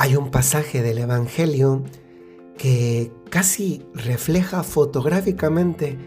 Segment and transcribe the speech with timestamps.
[0.00, 1.82] hay un pasaje del Evangelio
[2.56, 5.98] que casi refleja fotográficamente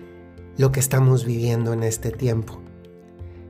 [0.57, 2.59] lo que estamos viviendo en este tiempo.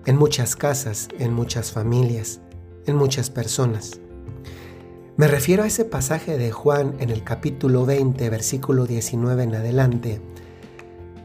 [0.06, 2.42] En muchas casas, en muchas familias,
[2.86, 4.02] en muchas personas.
[5.16, 10.22] Me refiero a ese pasaje de Juan en el capítulo 20, versículo 19 en adelante,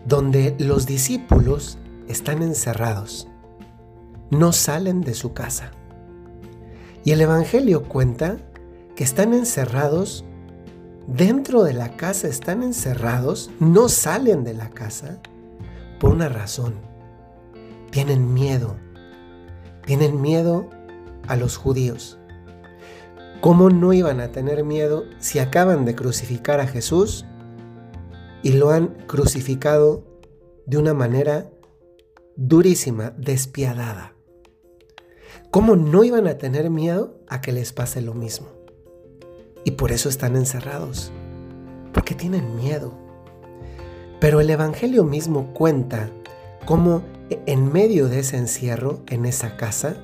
[0.06, 3.26] donde los discípulos están encerrados,
[4.30, 5.72] no salen de su casa.
[7.02, 8.36] Y el Evangelio cuenta
[8.98, 10.24] que están encerrados
[11.06, 15.20] dentro de la casa, están encerrados, no salen de la casa
[16.00, 16.74] por una razón.
[17.92, 18.74] Tienen miedo.
[19.86, 20.68] Tienen miedo
[21.28, 22.18] a los judíos.
[23.40, 27.24] ¿Cómo no iban a tener miedo si acaban de crucificar a Jesús
[28.42, 30.02] y lo han crucificado
[30.66, 31.48] de una manera
[32.34, 34.16] durísima, despiadada?
[35.52, 38.57] ¿Cómo no iban a tener miedo a que les pase lo mismo?
[39.64, 41.12] Y por eso están encerrados,
[41.92, 42.92] porque tienen miedo.
[44.20, 46.10] Pero el Evangelio mismo cuenta
[46.64, 47.02] cómo
[47.46, 49.96] en medio de ese encierro, en esa casa,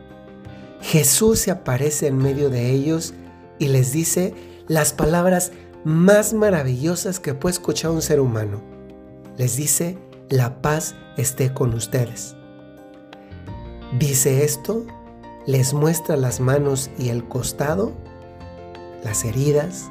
[0.81, 3.15] Jesús se aparece en medio de ellos
[3.59, 4.35] y les dice
[4.69, 5.53] las palabras
[5.85, 8.63] más maravillosas que puede escuchar un ser humano.
[9.37, 12.37] Les dice, la paz esté con ustedes.
[13.99, 14.87] Dice esto,
[15.47, 17.93] les muestra las manos y el costado,
[19.05, 19.91] las heridas,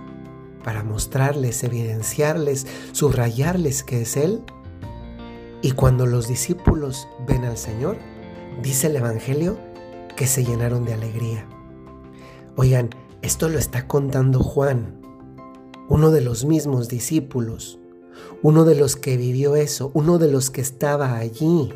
[0.64, 4.42] para mostrarles, evidenciarles, subrayarles que es Él.
[5.61, 7.97] Y cuando los discípulos ven al Señor,
[8.61, 9.58] dice el Evangelio
[10.16, 11.47] que se llenaron de alegría.
[12.55, 12.89] Oigan,
[13.22, 15.00] esto lo está contando Juan,
[15.89, 17.80] uno de los mismos discípulos,
[18.42, 21.72] uno de los que vivió eso, uno de los que estaba allí.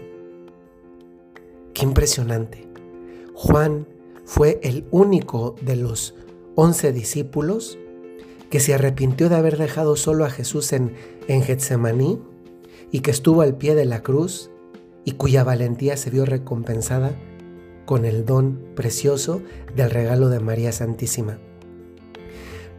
[1.74, 2.68] Qué impresionante.
[3.34, 3.88] Juan
[4.26, 6.16] fue el único de los
[6.58, 7.78] once discípulos
[8.50, 10.94] que se arrepintió de haber dejado solo a Jesús en,
[11.28, 12.20] en Getsemaní
[12.92, 14.50] y que estuvo al pie de la cruz
[15.06, 17.16] y cuya valentía se vio recompensada
[17.86, 19.44] con el don precioso
[19.76, 21.38] del regalo de María Santísima.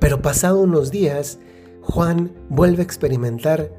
[0.00, 1.38] Pero pasado unos días,
[1.80, 3.72] Juan vuelve a experimentar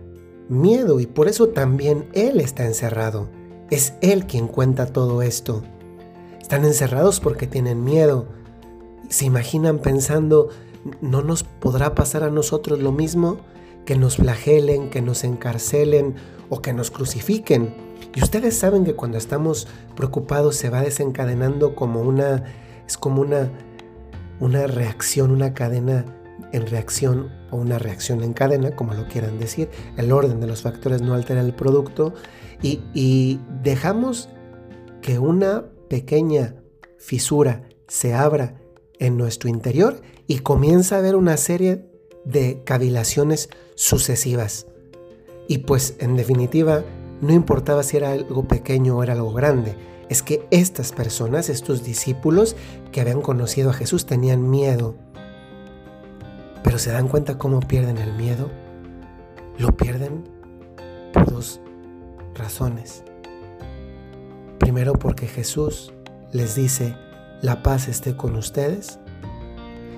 [0.48, 3.30] miedo y por eso también él está encerrado.
[3.70, 5.62] Es él quien cuenta todo esto.
[6.42, 8.39] Están encerrados porque tienen miedo.
[9.08, 10.50] Se imaginan pensando,
[11.02, 13.38] ¿no nos podrá pasar a nosotros lo mismo?
[13.86, 16.16] Que nos flagelen, que nos encarcelen
[16.50, 17.74] o que nos crucifiquen.
[18.16, 22.44] Y ustedes saben que cuando estamos preocupados se va desencadenando como una,
[22.88, 23.52] es como una,
[24.40, 26.06] una reacción, una cadena
[26.52, 29.70] en reacción o una reacción en cadena, como lo quieran decir.
[29.98, 32.14] El orden de los factores no altera el producto
[32.62, 34.30] y, y dejamos
[35.02, 36.56] que una pequeña
[36.98, 38.59] fisura se abra
[39.00, 41.86] en nuestro interior y comienza a haber una serie
[42.26, 44.68] de cavilaciones sucesivas.
[45.48, 46.84] Y pues en definitiva,
[47.22, 49.76] no importaba si era algo pequeño o era algo grande,
[50.10, 52.56] es que estas personas, estos discípulos
[52.92, 54.96] que habían conocido a Jesús tenían miedo.
[56.64, 58.50] Pero se dan cuenta cómo pierden el miedo.
[59.58, 60.24] Lo pierden
[61.14, 61.62] por dos
[62.36, 63.04] razones.
[64.60, 65.94] Primero porque Jesús
[66.32, 66.96] les dice,
[67.42, 69.00] la paz esté con ustedes.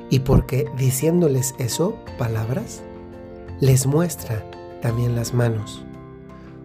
[0.09, 2.81] Y porque diciéndoles eso, palabras,
[3.59, 4.45] les muestra
[4.81, 5.85] también las manos.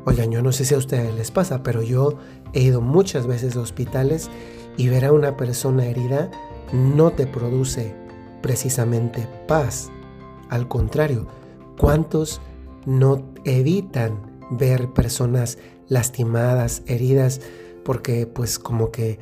[0.04, 2.18] Oigan, yo no sé si a ustedes les pasa, pero yo
[2.52, 4.30] he ido muchas veces a hospitales
[4.76, 6.30] y ver a una persona herida
[6.72, 7.94] no te produce
[8.42, 9.90] precisamente paz.
[10.48, 11.26] Al contrario,
[11.78, 12.40] ¿cuántos
[12.86, 17.40] no evitan ver personas lastimadas, heridas,
[17.84, 19.18] porque pues como que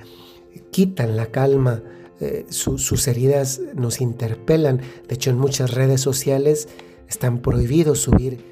[0.74, 1.84] quitan la calma,
[2.18, 4.80] eh, sus heridas nos interpelan.
[5.06, 6.66] De hecho, en muchas redes sociales
[7.08, 8.44] están prohibidos subir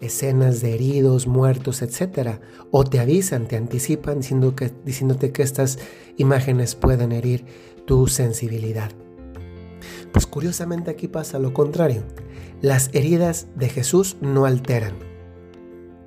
[0.00, 2.38] escenas de heridos, muertos, etc.
[2.70, 5.80] O te avisan, te anticipan diciéndote que estas
[6.16, 7.44] imágenes pueden herir
[7.84, 8.92] tu sensibilidad.
[10.12, 12.04] Pues curiosamente aquí pasa lo contrario.
[12.62, 14.94] Las heridas de Jesús no alteran,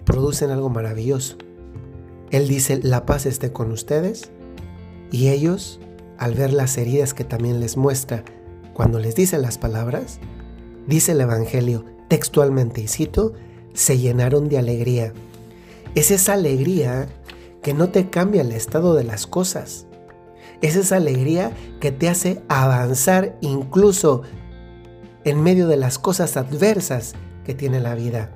[0.05, 1.35] producen algo maravilloso.
[2.31, 4.31] Él dice, la paz esté con ustedes
[5.11, 5.79] y ellos,
[6.17, 8.23] al ver las heridas que también les muestra
[8.73, 10.19] cuando les dice las palabras,
[10.87, 13.33] dice el Evangelio textualmente, y cito,
[13.73, 15.13] se llenaron de alegría.
[15.95, 17.07] Es esa alegría
[17.61, 19.85] que no te cambia el estado de las cosas.
[20.61, 24.23] Es esa alegría que te hace avanzar incluso
[25.23, 27.13] en medio de las cosas adversas
[27.45, 28.31] que tiene la vida.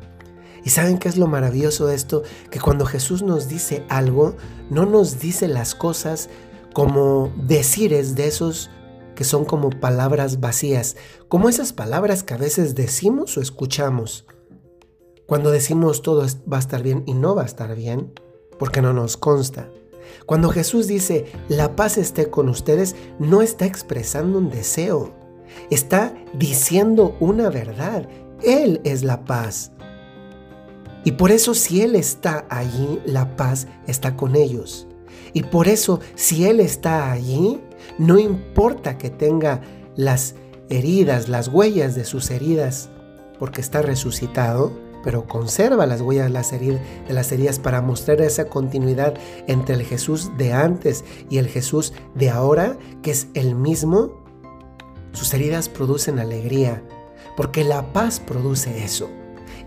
[0.63, 2.23] ¿Y saben qué es lo maravilloso de esto?
[2.49, 4.37] Que cuando Jesús nos dice algo,
[4.69, 6.29] no nos dice las cosas
[6.73, 8.69] como decires de esos
[9.15, 10.95] que son como palabras vacías,
[11.27, 14.25] como esas palabras que a veces decimos o escuchamos.
[15.27, 18.11] Cuando decimos todo va a estar bien y no va a estar bien,
[18.57, 19.69] porque no nos consta.
[20.25, 25.13] Cuando Jesús dice, la paz esté con ustedes, no está expresando un deseo,
[25.69, 28.07] está diciendo una verdad.
[28.41, 29.71] Él es la paz.
[31.05, 34.87] Y por eso si Él está allí, la paz está con ellos.
[35.33, 37.59] Y por eso si Él está allí,
[37.97, 39.61] no importa que tenga
[39.95, 40.35] las
[40.69, 42.89] heridas, las huellas de sus heridas,
[43.39, 44.71] porque está resucitado,
[45.03, 49.15] pero conserva las huellas de las heridas para mostrar esa continuidad
[49.47, 54.23] entre el Jesús de antes y el Jesús de ahora, que es el mismo.
[55.11, 56.81] Sus heridas producen alegría,
[57.35, 59.09] porque la paz produce eso.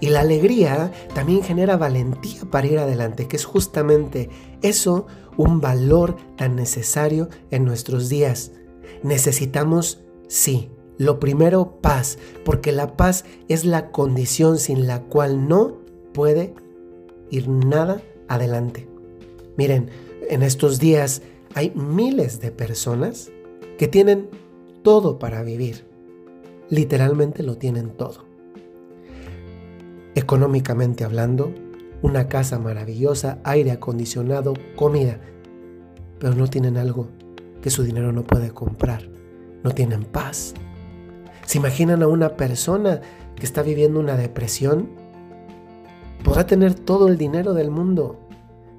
[0.01, 4.29] Y la alegría también genera valentía para ir adelante, que es justamente
[4.63, 5.07] eso
[5.37, 8.53] un valor tan necesario en nuestros días.
[9.03, 15.79] Necesitamos, sí, lo primero, paz, porque la paz es la condición sin la cual no
[16.13, 16.55] puede
[17.31, 18.89] ir nada adelante.
[19.57, 19.91] Miren,
[20.29, 21.23] en estos días
[21.55, 23.31] hay miles de personas
[23.79, 24.29] que tienen
[24.83, 25.85] todo para vivir.
[26.69, 28.26] Literalmente lo tienen todo.
[30.27, 31.55] Económicamente hablando,
[32.03, 35.21] una casa maravillosa, aire acondicionado, comida,
[36.19, 37.07] pero no tienen algo
[37.63, 39.09] que su dinero no puede comprar.
[39.63, 40.55] No tienen paz.
[41.45, 43.03] ¿Se imaginan a una persona
[43.37, 44.89] que está viviendo una depresión?
[46.25, 48.19] Podrá tener todo el dinero del mundo,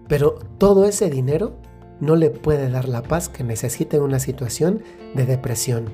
[0.09, 1.55] pero todo ese dinero
[2.01, 4.83] no le puede dar la paz que necesita en una situación
[5.15, 5.85] de depresión.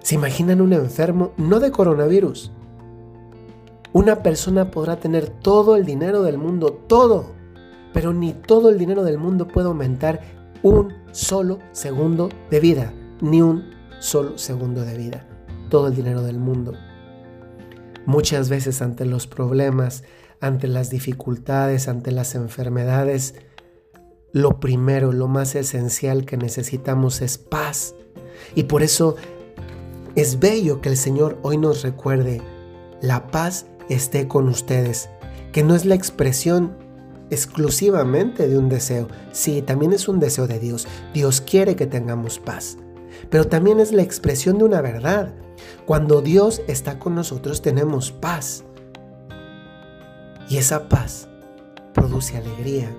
[0.00, 2.50] ¿Se imaginan un enfermo no de coronavirus,
[3.96, 7.32] una persona podrá tener todo el dinero del mundo, todo,
[7.94, 10.20] pero ni todo el dinero del mundo puede aumentar
[10.62, 15.26] un solo segundo de vida, ni un solo segundo de vida,
[15.70, 16.74] todo el dinero del mundo.
[18.04, 20.04] Muchas veces ante los problemas,
[20.42, 23.34] ante las dificultades, ante las enfermedades,
[24.30, 27.94] lo primero, lo más esencial que necesitamos es paz.
[28.54, 29.16] Y por eso
[30.16, 32.42] es bello que el Señor hoy nos recuerde,
[33.00, 35.08] la paz esté con ustedes,
[35.52, 36.76] que no es la expresión
[37.30, 40.86] exclusivamente de un deseo, sí, también es un deseo de Dios.
[41.12, 42.78] Dios quiere que tengamos paz,
[43.30, 45.34] pero también es la expresión de una verdad.
[45.86, 48.64] Cuando Dios está con nosotros tenemos paz.
[50.48, 51.28] Y esa paz
[51.92, 52.94] produce alegría,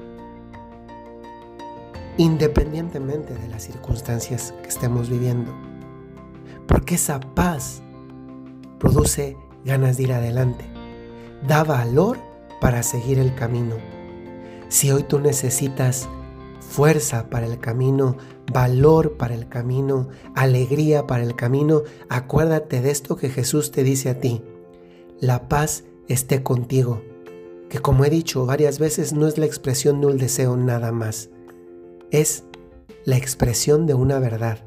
[2.18, 5.54] independientemente de las circunstancias que estemos viviendo.
[6.68, 7.82] Porque esa paz
[8.80, 10.77] produce ganas de ir adelante
[11.46, 12.18] da valor
[12.62, 13.76] para seguir el camino.
[14.70, 16.10] Si hoy tú necesitas
[16.60, 18.18] fuerza para el camino,
[18.52, 24.10] valor para el camino, alegría para el camino, acuérdate de esto que Jesús te dice
[24.10, 24.42] a ti.
[25.20, 27.02] La paz esté contigo,
[27.70, 31.30] que como he dicho varias veces no es la expresión de un deseo nada más,
[32.12, 32.44] es
[33.06, 34.60] la expresión de una verdad.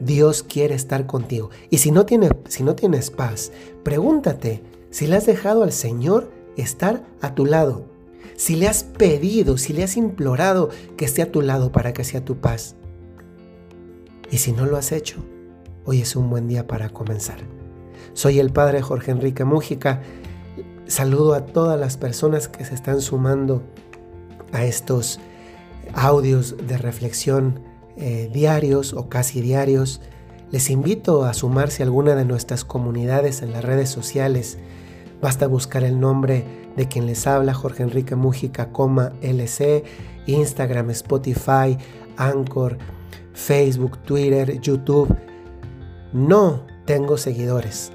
[0.00, 1.50] Dios quiere estar contigo.
[1.70, 3.52] Y si no, tienes, si no tienes paz,
[3.84, 4.62] pregúntate,
[4.94, 7.86] si le has dejado al Señor estar a tu lado,
[8.36, 12.04] si le has pedido, si le has implorado que esté a tu lado para que
[12.04, 12.76] sea tu paz.
[14.30, 15.16] Y si no lo has hecho,
[15.84, 17.38] hoy es un buen día para comenzar.
[18.12, 20.00] Soy el Padre Jorge Enrique Mújica.
[20.86, 23.64] Saludo a todas las personas que se están sumando
[24.52, 25.18] a estos
[25.92, 27.58] audios de reflexión
[27.96, 30.00] eh, diarios o casi diarios.
[30.52, 34.56] Les invito a sumarse a alguna de nuestras comunidades en las redes sociales
[35.24, 36.44] Basta buscar el nombre
[36.76, 38.68] de quien les habla, Jorge Enrique Mújica,
[39.22, 39.82] LC,
[40.26, 41.78] Instagram, Spotify,
[42.18, 42.76] Anchor,
[43.32, 45.16] Facebook, Twitter, YouTube.
[46.12, 47.90] No tengo seguidores.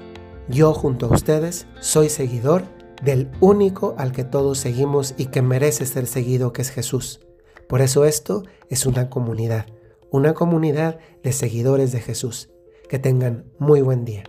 [0.48, 2.64] Yo junto a ustedes soy seguidor
[3.00, 7.20] del único al que todos seguimos y que merece ser seguido, que es Jesús.
[7.68, 9.66] Por eso esto es una comunidad,
[10.10, 12.50] una comunidad de seguidores de Jesús.
[12.88, 14.24] Que tengan muy buen día.